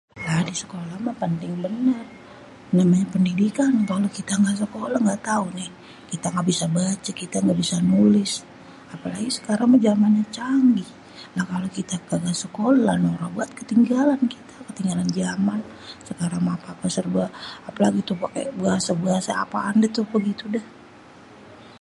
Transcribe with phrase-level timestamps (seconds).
[0.27, 2.01] Lah di sekolah mah penting bener.
[2.77, 5.69] Namanya péndidikan kalo kita gak sekolah gak tau nih
[6.11, 8.31] kita gak bisa baca, kita gak bisa nulis.
[8.93, 10.89] Apalagi sekarang jamannya canggih.
[11.35, 15.59] Lah kalo kita kagak sekolah bakal banget ketinggalan kita, ketinggalan jaman.
[16.09, 17.25] Sekarang mah apa-apa serba,
[17.69, 20.65] apalagi tuh paké buat bahasa-bahasa apaan deh tuh, begitu dah.